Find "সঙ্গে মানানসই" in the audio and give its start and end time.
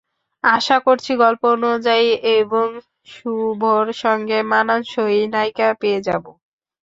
4.03-5.19